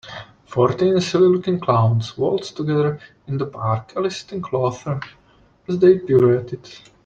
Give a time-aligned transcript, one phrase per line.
[0.47, 4.99] Fourteen silly looking clowns waltzed together in the park eliciting laughter
[5.67, 6.67] as they pirouetted.